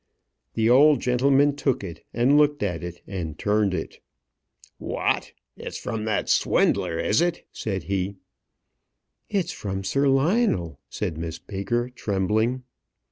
[0.55, 3.99] The old gentleman took it, and looked at it, and turned it.
[4.79, 5.31] "What!
[5.55, 8.15] it's from that swindler, is it?" said he.
[9.29, 12.63] "It's from Sir Lionel," said Miss Baker, trembling.